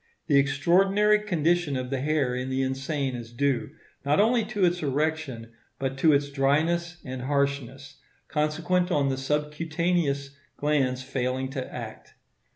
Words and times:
The 0.25 0.39
extraordinary 0.39 1.19
condition 1.19 1.77
of 1.77 1.91
the 1.91 2.01
hair 2.01 2.33
in 2.33 2.49
the 2.49 2.63
insane 2.63 3.15
is 3.15 3.31
due, 3.31 3.69
not 4.03 4.19
only 4.19 4.43
to 4.45 4.65
its 4.65 4.81
erection, 4.81 5.51
but 5.77 5.95
to 5.99 6.11
its 6.11 6.31
dryness 6.31 6.97
and 7.05 7.21
harshness, 7.21 7.97
consequent 8.27 8.89
on 8.89 9.09
the 9.09 9.17
subcutaneous 9.17 10.31
glands 10.57 11.03
failing 11.03 11.51
to 11.51 11.71
act. 11.71 12.15